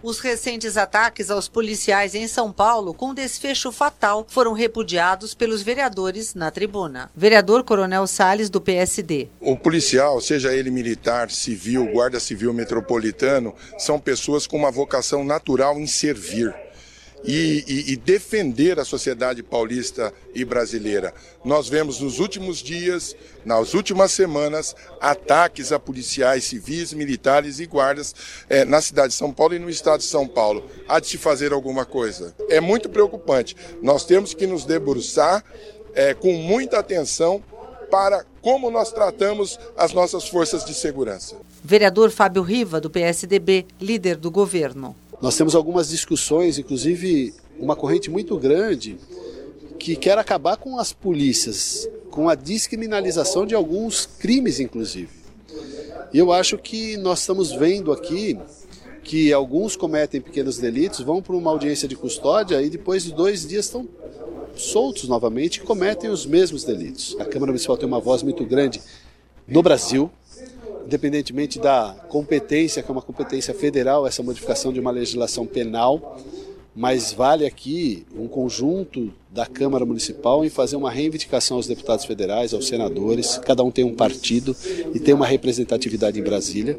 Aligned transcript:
Os 0.00 0.20
recentes 0.20 0.76
ataques 0.76 1.28
aos 1.28 1.48
policiais 1.48 2.14
em 2.14 2.28
São 2.28 2.52
Paulo, 2.52 2.94
com 2.94 3.12
desfecho 3.12 3.72
fatal, 3.72 4.24
foram 4.28 4.52
repudiados 4.52 5.34
pelos 5.34 5.60
vereadores 5.60 6.36
na 6.36 6.52
tribuna. 6.52 7.10
Vereador 7.16 7.64
Coronel 7.64 8.06
Sales 8.06 8.48
do 8.48 8.60
PSD. 8.60 9.28
O 9.40 9.56
policial, 9.56 10.20
seja 10.20 10.54
ele 10.54 10.70
militar, 10.70 11.32
civil, 11.32 11.90
guarda 11.92 12.20
civil 12.20 12.52
metropolitano, 12.52 13.52
são 13.76 13.98
pessoas 13.98 14.46
com 14.46 14.56
uma 14.56 14.70
vocação 14.70 15.24
natural 15.24 15.80
em 15.80 15.86
servir 15.86 16.54
e, 17.24 17.64
e, 17.66 17.92
e, 17.92 17.96
defender 17.96 18.78
a 18.78 18.84
sociedade 18.84 19.42
paulista 19.42 20.12
e 20.34 20.44
brasileira. 20.44 21.12
Nós 21.44 21.68
vemos 21.68 22.00
nos 22.00 22.18
últimos 22.18 22.58
dias, 22.58 23.16
nas 23.44 23.74
últimas 23.74 24.12
semanas, 24.12 24.74
ataques 25.00 25.72
a 25.72 25.78
policiais 25.78 26.44
civis, 26.44 26.92
militares 26.92 27.60
e 27.60 27.66
guardas 27.66 28.14
é, 28.48 28.64
na 28.64 28.80
cidade 28.80 29.08
de 29.08 29.14
São 29.14 29.32
Paulo 29.32 29.54
e 29.54 29.58
no 29.58 29.70
estado 29.70 30.00
de 30.00 30.06
São 30.06 30.26
Paulo. 30.26 30.68
Há 30.88 31.00
de 31.00 31.08
se 31.08 31.18
fazer 31.18 31.52
alguma 31.52 31.84
coisa. 31.84 32.34
É 32.48 32.60
muito 32.60 32.88
preocupante. 32.88 33.56
Nós 33.82 34.04
temos 34.04 34.34
que 34.34 34.46
nos 34.46 34.64
debruçar 34.64 35.44
é, 35.94 36.14
com 36.14 36.32
muita 36.34 36.78
atenção 36.78 37.42
para 37.90 38.24
como 38.42 38.70
nós 38.70 38.92
tratamos 38.92 39.58
as 39.76 39.92
nossas 39.92 40.28
forças 40.28 40.64
de 40.64 40.74
segurança. 40.74 41.36
Vereador 41.64 42.10
Fábio 42.10 42.42
Riva, 42.42 42.80
do 42.80 42.90
PSDB, 42.90 43.66
líder 43.80 44.16
do 44.16 44.30
governo. 44.30 44.94
Nós 45.20 45.36
temos 45.36 45.54
algumas 45.54 45.88
discussões, 45.88 46.58
inclusive 46.58 47.34
uma 47.58 47.74
corrente 47.74 48.08
muito 48.08 48.36
grande 48.38 48.96
que 49.78 49.96
quer 49.96 50.16
acabar 50.16 50.56
com 50.56 50.78
as 50.78 50.92
polícias, 50.92 51.88
com 52.10 52.28
a 52.28 52.34
descriminalização 52.34 53.44
de 53.44 53.54
alguns 53.54 54.06
crimes, 54.06 54.60
inclusive. 54.60 55.10
E 56.12 56.18
eu 56.18 56.32
acho 56.32 56.56
que 56.56 56.96
nós 56.96 57.20
estamos 57.20 57.52
vendo 57.52 57.92
aqui 57.92 58.38
que 59.02 59.32
alguns 59.32 59.74
cometem 59.74 60.20
pequenos 60.20 60.58
delitos, 60.58 61.00
vão 61.00 61.20
para 61.20 61.34
uma 61.34 61.50
audiência 61.50 61.88
de 61.88 61.96
custódia 61.96 62.60
e 62.62 62.70
depois 62.70 63.04
de 63.04 63.12
dois 63.12 63.46
dias 63.46 63.64
estão 63.64 63.88
soltos 64.54 65.08
novamente 65.08 65.56
e 65.56 65.60
cometem 65.60 66.10
os 66.10 66.26
mesmos 66.26 66.62
delitos. 66.62 67.16
A 67.18 67.24
Câmara 67.24 67.50
Municipal 67.50 67.76
tem 67.76 67.88
uma 67.88 68.00
voz 68.00 68.22
muito 68.22 68.44
grande 68.44 68.80
no 69.46 69.62
Brasil, 69.62 70.10
independentemente 70.88 71.58
da 71.58 71.94
competência, 72.08 72.82
que 72.82 72.90
é 72.90 72.92
uma 72.92 73.02
competência 73.02 73.52
federal, 73.52 74.06
essa 74.06 74.22
modificação 74.22 74.72
de 74.72 74.80
uma 74.80 74.90
legislação 74.90 75.44
penal, 75.44 76.18
mas 76.74 77.12
vale 77.12 77.44
aqui 77.44 78.06
um 78.16 78.26
conjunto 78.26 79.12
da 79.30 79.44
Câmara 79.44 79.84
Municipal 79.84 80.46
em 80.46 80.48
fazer 80.48 80.76
uma 80.76 80.90
reivindicação 80.90 81.58
aos 81.58 81.66
deputados 81.66 82.06
federais, 82.06 82.54
aos 82.54 82.66
senadores, 82.68 83.36
cada 83.36 83.62
um 83.62 83.70
tem 83.70 83.84
um 83.84 83.94
partido 83.94 84.56
e 84.94 84.98
tem 84.98 85.12
uma 85.12 85.26
representatividade 85.26 86.18
em 86.18 86.22
Brasília, 86.22 86.78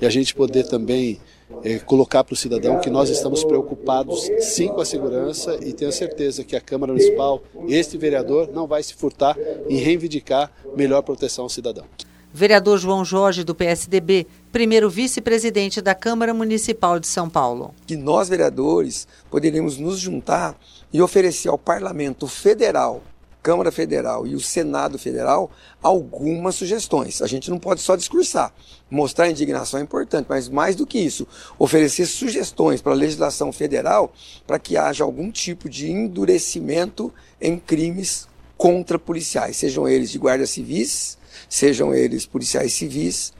e 0.00 0.06
a 0.06 0.10
gente 0.10 0.34
poder 0.34 0.66
também 0.66 1.20
é, 1.62 1.78
colocar 1.80 2.24
para 2.24 2.32
o 2.32 2.36
cidadão 2.36 2.80
que 2.80 2.88
nós 2.88 3.10
estamos 3.10 3.44
preocupados 3.44 4.26
sim 4.38 4.68
com 4.68 4.80
a 4.80 4.86
segurança 4.86 5.58
e 5.60 5.74
tenho 5.74 5.92
certeza 5.92 6.44
que 6.44 6.56
a 6.56 6.60
Câmara 6.62 6.94
Municipal, 6.94 7.42
este 7.68 7.98
vereador, 7.98 8.48
não 8.50 8.66
vai 8.66 8.82
se 8.82 8.94
furtar 8.94 9.36
em 9.68 9.76
reivindicar 9.76 10.50
melhor 10.74 11.02
proteção 11.02 11.44
ao 11.44 11.50
cidadão. 11.50 11.84
Vereador 12.32 12.78
João 12.78 13.04
Jorge, 13.04 13.42
do 13.42 13.56
PSDB, 13.56 14.24
primeiro 14.52 14.88
vice-presidente 14.88 15.80
da 15.80 15.96
Câmara 15.96 16.32
Municipal 16.32 17.00
de 17.00 17.08
São 17.08 17.28
Paulo. 17.28 17.74
Que 17.86 17.96
nós, 17.96 18.28
vereadores, 18.28 19.08
poderíamos 19.28 19.76
nos 19.78 19.98
juntar 19.98 20.56
e 20.92 21.02
oferecer 21.02 21.48
ao 21.48 21.58
Parlamento 21.58 22.28
Federal, 22.28 23.02
Câmara 23.42 23.72
Federal 23.72 24.28
e 24.28 24.36
o 24.36 24.40
Senado 24.40 24.96
Federal 24.96 25.50
algumas 25.82 26.54
sugestões. 26.54 27.20
A 27.20 27.26
gente 27.26 27.50
não 27.50 27.58
pode 27.58 27.80
só 27.80 27.96
discursar. 27.96 28.52
Mostrar 28.88 29.28
indignação 29.28 29.80
é 29.80 29.82
importante, 29.82 30.26
mas 30.28 30.48
mais 30.48 30.76
do 30.76 30.86
que 30.86 30.98
isso, 30.98 31.26
oferecer 31.58 32.06
sugestões 32.06 32.80
para 32.80 32.92
a 32.92 32.96
legislação 32.96 33.52
federal 33.52 34.12
para 34.46 34.58
que 34.58 34.76
haja 34.76 35.02
algum 35.02 35.32
tipo 35.32 35.68
de 35.68 35.90
endurecimento 35.90 37.12
em 37.40 37.58
crimes 37.58 38.28
contra 38.56 38.98
policiais, 38.98 39.56
sejam 39.56 39.88
eles 39.88 40.10
de 40.10 40.18
guardas 40.18 40.50
civis 40.50 41.18
sejam 41.48 41.94
eles 41.94 42.26
policiais 42.26 42.72
civis 42.72 43.32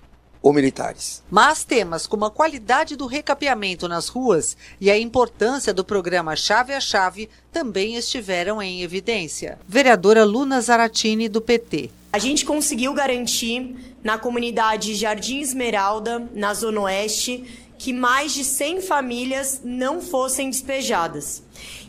ou 0.42 0.52
militares. 0.52 1.22
Mas 1.30 1.64
temas 1.64 2.06
como 2.06 2.24
a 2.24 2.30
qualidade 2.30 2.96
do 2.96 3.06
recapeamento 3.06 3.86
nas 3.86 4.08
ruas 4.08 4.56
e 4.80 4.90
a 4.90 4.98
importância 4.98 5.72
do 5.74 5.84
programa 5.84 6.36
Chave 6.36 6.72
a 6.72 6.80
Chave 6.80 7.28
também 7.52 7.96
estiveram 7.96 8.62
em 8.62 8.82
evidência. 8.82 9.58
Vereadora 9.68 10.24
Luna 10.24 10.60
Zaratini, 10.60 11.28
do 11.28 11.40
PT. 11.40 11.90
A 12.12 12.18
gente 12.18 12.44
conseguiu 12.44 12.92
garantir 12.92 13.76
na 14.02 14.18
comunidade 14.18 14.94
Jardim 14.94 15.40
Esmeralda, 15.40 16.28
na 16.34 16.54
Zona 16.54 16.80
Oeste, 16.82 17.44
que 17.78 17.92
mais 17.92 18.34
de 18.34 18.44
100 18.44 18.82
famílias 18.82 19.60
não 19.64 20.00
fossem 20.00 20.50
despejadas. 20.50 21.42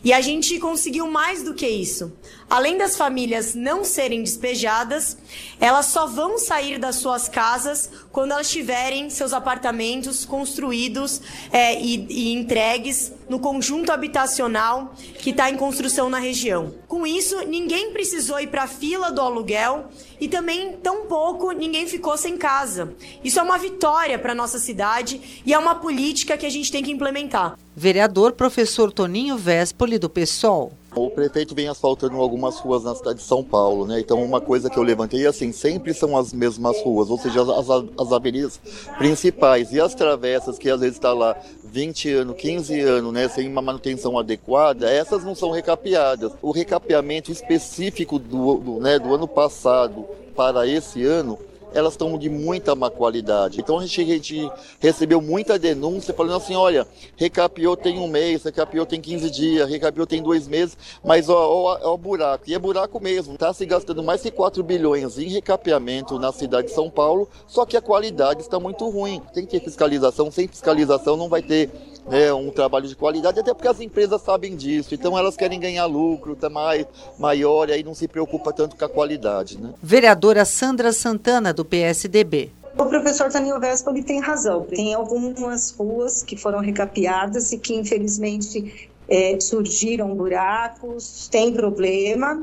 E 0.04 0.12
a 0.12 0.20
gente 0.20 0.58
conseguiu 0.58 1.06
mais 1.06 1.42
do 1.42 1.54
que 1.54 1.66
isso. 1.66 2.12
Além 2.50 2.76
das 2.76 2.96
famílias 2.96 3.54
não 3.54 3.84
serem 3.84 4.22
despejadas, 4.22 5.16
elas 5.60 5.86
só 5.86 6.06
vão 6.06 6.38
sair 6.38 6.78
das 6.78 6.96
suas 6.96 7.28
casas 7.28 7.88
quando 8.10 8.32
elas 8.32 8.50
tiverem 8.50 9.08
seus 9.08 9.32
apartamentos 9.32 10.24
construídos 10.24 11.22
é, 11.50 11.80
e, 11.80 12.06
e 12.10 12.34
entregues 12.34 13.12
no 13.28 13.38
conjunto 13.38 13.90
habitacional 13.90 14.94
que 15.18 15.30
está 15.30 15.50
em 15.50 15.56
construção 15.56 16.10
na 16.10 16.18
região. 16.18 16.74
Com 16.86 17.06
isso, 17.06 17.40
ninguém 17.46 17.92
precisou 17.92 18.38
ir 18.38 18.48
para 18.48 18.64
a 18.64 18.68
fila 18.68 19.10
do 19.10 19.22
aluguel 19.22 19.86
e 20.20 20.28
também, 20.28 20.76
tão 20.82 21.06
pouco, 21.06 21.52
ninguém 21.52 21.86
ficou 21.86 22.16
sem 22.18 22.36
casa. 22.36 22.94
Isso 23.24 23.40
é 23.40 23.42
uma 23.42 23.56
vitória 23.56 24.18
para 24.18 24.34
nossa 24.34 24.58
cidade 24.58 25.42
e 25.46 25.54
é 25.54 25.58
uma 25.58 25.76
política 25.76 26.36
que 26.36 26.44
a 26.44 26.50
gente 26.50 26.70
tem 26.70 26.82
que 26.82 26.92
implementar. 26.92 27.58
Vereador 27.74 28.32
professor 28.32 28.92
Toninho 28.92 29.38
Véspoli, 29.62 29.96
do 29.96 30.10
PSOL. 30.10 30.72
O 30.92 31.08
prefeito 31.08 31.54
vem 31.54 31.68
asfaltando 31.68 32.16
algumas 32.16 32.58
ruas 32.58 32.82
na 32.82 32.96
cidade 32.96 33.20
de 33.20 33.24
São 33.24 33.44
Paulo, 33.44 33.86
né? 33.86 34.00
Então, 34.00 34.20
uma 34.20 34.40
coisa 34.40 34.68
que 34.68 34.76
eu 34.76 34.82
levantei, 34.82 35.24
assim, 35.24 35.52
sempre 35.52 35.94
são 35.94 36.16
as 36.16 36.32
mesmas 36.32 36.82
ruas, 36.82 37.08
ou 37.08 37.16
seja, 37.16 37.42
as, 37.42 37.70
as 37.96 38.12
avenidas 38.12 38.60
principais 38.98 39.70
e 39.72 39.80
as 39.80 39.94
travessas 39.94 40.58
que 40.58 40.68
às 40.68 40.80
vezes 40.80 40.96
está 40.96 41.12
lá 41.12 41.36
20 41.62 42.10
anos, 42.10 42.36
15 42.36 42.80
anos, 42.80 43.12
né, 43.12 43.28
sem 43.28 43.48
uma 43.48 43.62
manutenção 43.62 44.18
adequada, 44.18 44.90
essas 44.90 45.22
não 45.22 45.36
são 45.36 45.52
recapeadas. 45.52 46.32
O 46.42 46.50
recapeamento 46.50 47.30
específico 47.30 48.18
do, 48.18 48.56
do, 48.56 48.80
né, 48.80 48.98
do 48.98 49.14
ano 49.14 49.28
passado 49.28 50.04
para 50.34 50.66
esse 50.66 51.04
ano 51.04 51.38
elas 51.74 51.94
estão 51.94 52.18
de 52.18 52.28
muita 52.28 52.74
má 52.74 52.90
qualidade. 52.90 53.60
Então 53.60 53.78
a 53.78 53.86
gente, 53.86 54.50
recebeu 54.80 55.20
muita 55.20 55.58
denúncia 55.58 56.14
falando 56.14 56.36
assim, 56.36 56.54
olha, 56.54 56.86
recapiou 57.16 57.76
tem 57.76 57.98
um 57.98 58.08
mês, 58.08 58.44
recapiou 58.44 58.86
tem 58.86 59.00
15 59.00 59.30
dias, 59.30 59.68
recapiou 59.68 60.06
tem 60.06 60.22
dois 60.22 60.46
meses, 60.48 60.76
mas 61.04 61.28
ó, 61.28 61.50
ó, 61.50 61.78
ó 61.82 61.94
o 61.94 61.98
buraco. 61.98 62.44
E 62.46 62.54
é 62.54 62.58
buraco 62.58 63.00
mesmo. 63.00 63.34
Está 63.34 63.52
se 63.52 63.64
gastando 63.66 64.02
mais 64.02 64.22
de 64.22 64.30
4 64.30 64.62
bilhões 64.62 65.18
em 65.18 65.28
recapeamento 65.28 66.18
na 66.18 66.32
cidade 66.32 66.68
de 66.68 66.74
São 66.74 66.90
Paulo, 66.90 67.28
só 67.46 67.64
que 67.64 67.76
a 67.76 67.80
qualidade 67.80 68.40
está 68.40 68.58
muito 68.58 68.88
ruim. 68.88 69.22
Tem 69.32 69.44
que 69.44 69.58
ter 69.58 69.64
fiscalização, 69.64 70.30
sem 70.30 70.48
fiscalização 70.48 71.16
não 71.16 71.28
vai 71.28 71.42
ter 71.42 71.70
né, 72.08 72.32
um 72.32 72.50
trabalho 72.50 72.88
de 72.88 72.96
qualidade, 72.96 73.40
até 73.40 73.54
porque 73.54 73.68
as 73.68 73.80
empresas 73.80 74.20
sabem 74.22 74.56
disso, 74.56 74.94
então 74.94 75.16
elas 75.16 75.36
querem 75.36 75.60
ganhar 75.60 75.86
lucro 75.86 76.34
tá 76.34 76.48
mais, 76.50 76.86
maior 77.18 77.68
e 77.68 77.72
aí 77.72 77.82
não 77.82 77.94
se 77.94 78.08
preocupa 78.08 78.52
tanto 78.52 78.76
com 78.76 78.84
a 78.84 78.88
qualidade. 78.88 79.58
Né? 79.58 79.72
Vereadora 79.82 80.44
Sandra 80.44 80.92
Santana, 80.92 81.52
do 81.52 81.64
PSDB. 81.64 82.50
O 82.78 82.86
professor 82.86 83.30
Danilo 83.30 83.60
Vespoli 83.60 84.02
tem 84.02 84.18
razão. 84.18 84.62
Tem 84.62 84.94
algumas 84.94 85.70
ruas 85.72 86.22
que 86.22 86.36
foram 86.36 86.58
recapeadas 86.60 87.52
e 87.52 87.58
que, 87.58 87.74
infelizmente, 87.74 88.90
é, 89.08 89.38
surgiram 89.38 90.14
buracos, 90.14 91.28
tem 91.28 91.52
problema. 91.52 92.42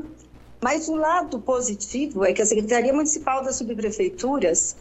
Mas 0.60 0.88
o 0.88 0.94
lado 0.94 1.40
positivo 1.40 2.24
é 2.24 2.32
que 2.32 2.42
a 2.42 2.46
Secretaria 2.46 2.92
Municipal 2.92 3.42
das 3.42 3.56
Subprefeituras 3.56 4.76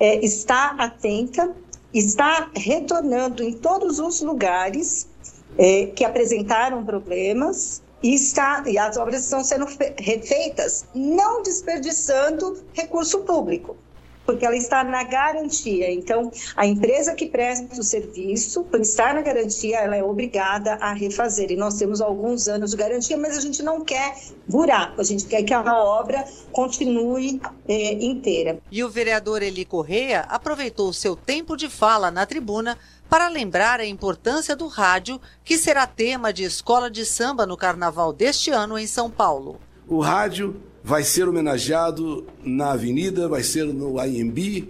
é, 0.00 0.24
está 0.24 0.74
atenta 0.78 1.54
está 1.94 2.50
retornando 2.54 3.42
em 3.42 3.52
todos 3.52 3.98
os 3.98 4.20
lugares 4.20 5.08
é, 5.56 5.86
que 5.86 6.04
apresentaram 6.04 6.84
problemas 6.84 7.82
e, 8.02 8.14
está, 8.14 8.62
e 8.66 8.76
as 8.76 8.96
obras 8.96 9.22
estão 9.22 9.42
sendo 9.42 9.66
refeitas 9.98 10.84
não 10.94 11.42
desperdiçando 11.42 12.62
recurso 12.74 13.20
público 13.20 13.76
porque 14.24 14.44
ela 14.44 14.56
está 14.56 14.82
na 14.82 15.02
garantia. 15.04 15.92
Então, 15.92 16.30
a 16.56 16.66
empresa 16.66 17.14
que 17.14 17.26
presta 17.26 17.80
o 17.80 17.82
serviço, 17.82 18.64
por 18.64 18.80
estar 18.80 19.14
na 19.14 19.22
garantia, 19.22 19.78
ela 19.78 19.96
é 19.96 20.02
obrigada 20.02 20.74
a 20.74 20.92
refazer. 20.92 21.50
E 21.50 21.56
nós 21.56 21.74
temos 21.74 22.00
alguns 22.00 22.48
anos 22.48 22.70
de 22.70 22.76
garantia, 22.76 23.16
mas 23.16 23.36
a 23.36 23.40
gente 23.40 23.62
não 23.62 23.84
quer 23.84 24.16
buraco, 24.48 25.00
a 25.00 25.04
gente 25.04 25.26
quer 25.26 25.42
que 25.42 25.52
a 25.52 25.62
obra 25.82 26.24
continue 26.52 27.40
é, 27.68 27.92
inteira. 28.04 28.58
E 28.70 28.82
o 28.82 28.88
vereador 28.88 29.42
Eli 29.42 29.64
Correia 29.64 30.20
aproveitou 30.28 30.88
o 30.88 30.94
seu 30.94 31.16
tempo 31.16 31.56
de 31.56 31.68
fala 31.68 32.10
na 32.10 32.26
tribuna 32.26 32.78
para 33.08 33.28
lembrar 33.28 33.80
a 33.80 33.86
importância 33.86 34.56
do 34.56 34.66
rádio, 34.66 35.20
que 35.44 35.56
será 35.56 35.86
tema 35.86 36.32
de 36.32 36.42
escola 36.42 36.90
de 36.90 37.04
samba 37.04 37.46
no 37.46 37.56
carnaval 37.56 38.12
deste 38.12 38.50
ano 38.50 38.78
em 38.78 38.86
São 38.86 39.10
Paulo. 39.10 39.60
O 39.86 40.00
rádio 40.00 40.60
vai 40.84 41.02
ser 41.02 41.26
homenageado 41.26 42.26
na 42.44 42.72
Avenida, 42.72 43.26
vai 43.26 43.42
ser 43.42 43.64
no 43.64 43.98
IMB, 44.04 44.68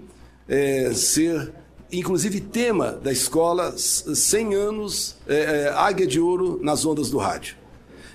é, 0.49 0.93
ser 0.95 1.53
inclusive 1.91 2.41
tema 2.41 2.93
da 2.93 3.11
escola 3.11 3.75
100 3.77 4.55
anos 4.55 5.17
é, 5.27 5.35
é, 5.35 5.69
Águia 5.71 6.07
de 6.07 6.21
Ouro 6.21 6.61
nas 6.63 6.87
ondas 6.87 7.11
do 7.11 7.19
rádio. 7.19 7.57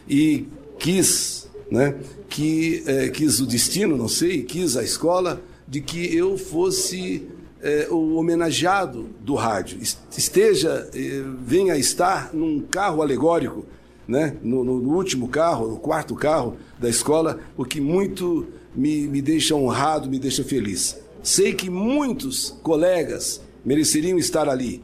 E 0.07 0.47
quis, 0.79 1.49
né, 1.69 1.95
que, 2.29 2.83
é, 2.87 3.09
quis 3.09 3.41
o 3.41 3.45
destino, 3.45 3.97
não 3.97 4.07
sei, 4.07 4.43
quis 4.43 4.77
a 4.77 4.83
escola 4.83 5.41
de 5.67 5.81
que 5.81 6.15
eu 6.15 6.37
fosse 6.37 7.27
é, 7.61 7.87
o 7.91 8.15
homenageado 8.15 9.09
do 9.19 9.35
rádio, 9.35 9.77
esteja, 10.17 10.89
é, 10.93 11.23
venha 11.45 11.75
estar 11.77 12.33
num 12.33 12.61
carro 12.61 13.01
alegórico, 13.01 13.65
né, 14.09 14.35
no, 14.41 14.63
no, 14.63 14.95
último 14.95 15.27
carro, 15.27 15.67
no 15.67 15.77
quarto 15.77 16.15
carro 16.15 16.57
da 16.79 16.89
escola, 16.89 17.39
o 17.55 17.63
que 17.63 17.79
muito 17.79 18.47
me, 18.75 19.07
me 19.07 19.21
deixa 19.21 19.53
honrado, 19.53 20.09
me 20.09 20.17
deixa 20.17 20.43
feliz. 20.43 20.97
Sei 21.21 21.53
que 21.53 21.69
muitos 21.69 22.57
colegas 22.63 23.39
mereceriam 23.63 24.17
estar 24.17 24.49
ali, 24.49 24.83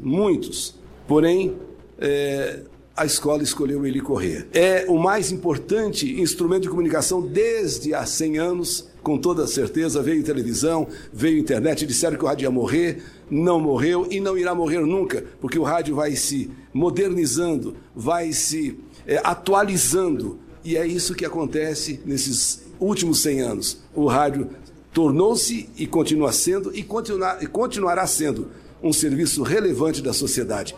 muitos, 0.00 0.74
porém, 1.06 1.54
é, 1.98 2.60
a 2.96 3.04
escola 3.04 3.42
escolheu 3.42 3.84
ele 3.84 4.00
correr. 4.00 4.48
É 4.54 4.86
o 4.88 4.96
mais 4.96 5.30
importante 5.30 6.10
instrumento 6.18 6.62
de 6.62 6.70
comunicação 6.70 7.20
desde 7.20 7.92
há 7.92 8.06
100 8.06 8.38
anos, 8.38 8.88
com 9.02 9.18
toda 9.18 9.46
certeza. 9.46 10.02
Veio 10.02 10.22
televisão, 10.22 10.86
veio 11.12 11.38
internet, 11.38 11.86
disseram 11.86 12.16
que 12.16 12.24
o 12.24 12.28
rádio 12.28 12.44
ia 12.44 12.50
morrer, 12.50 13.02
não 13.30 13.60
morreu 13.60 14.06
e 14.10 14.20
não 14.20 14.36
irá 14.38 14.54
morrer 14.54 14.80
nunca, 14.80 15.24
porque 15.40 15.58
o 15.58 15.62
rádio 15.62 15.94
vai 15.94 16.14
se 16.16 16.50
modernizando, 16.72 17.76
vai 17.94 18.32
se 18.32 18.78
é, 19.06 19.20
atualizando. 19.22 20.38
E 20.64 20.76
é 20.76 20.86
isso 20.86 21.14
que 21.14 21.24
acontece 21.24 22.00
nesses 22.04 22.64
últimos 22.78 23.20
100 23.22 23.40
anos. 23.40 23.82
O 23.94 24.06
rádio 24.06 24.50
tornou-se 24.92 25.68
e 25.76 25.86
continua 25.86 26.32
sendo 26.32 26.74
e, 26.74 26.82
continuar, 26.82 27.42
e 27.42 27.46
continuará 27.46 28.06
sendo 28.06 28.48
um 28.82 28.92
serviço 28.92 29.42
relevante 29.42 30.02
da 30.02 30.12
sociedade. 30.12 30.74